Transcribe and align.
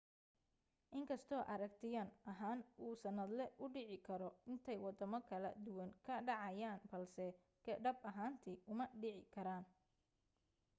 in 0.99 1.03
kastoo 1.09 1.41
aragtiyan 1.55 2.09
ahaan 2.33 2.63
uu 2.87 2.93
sannadle 3.03 3.45
u 3.65 3.69
dhici 3.75 3.97
karo 4.07 4.29
intay 4.55 4.77
waddamo 4.85 5.19
kala 5.29 5.49
duwan 5.65 5.91
ka 6.05 6.15
dhacayaan 6.27 6.81
balse 6.91 7.25
dhab 7.83 7.97
ahaantii 8.11 8.59
uma 8.71 8.85
dhici 9.05 9.29
karaan 9.37 9.65